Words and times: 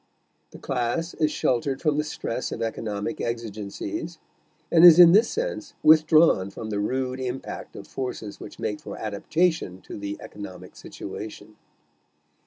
The 0.49 0.57
class 0.57 1.13
is 1.13 1.29
sheltered 1.31 1.79
from 1.79 1.99
the 1.99 2.03
stress 2.03 2.51
of 2.51 2.59
economic 2.63 3.21
exigencies, 3.21 4.17
and 4.71 4.83
is 4.83 4.97
in 4.97 5.11
this 5.11 5.29
sense 5.29 5.75
withdrawn 5.83 6.49
from 6.49 6.71
the 6.71 6.79
rude 6.79 7.19
impact 7.19 7.75
of 7.75 7.85
forces 7.87 8.39
which 8.39 8.57
make 8.57 8.79
for 8.79 8.97
adaptation 8.97 9.79
to 9.81 9.95
the 9.99 10.17
economic 10.19 10.75
situation. 10.75 11.55